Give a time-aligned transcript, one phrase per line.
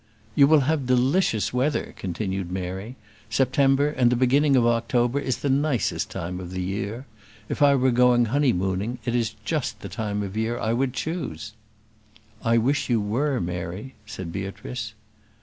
[0.33, 2.95] "You will have delicious weather," continued Mary.
[3.29, 7.05] "September, and the beginning of October, is the nicest time of the year.
[7.49, 11.53] If I were going honeymooning it is just the time of year I would choose."
[12.43, 14.95] "I wish you were, Mary," said Beatrice.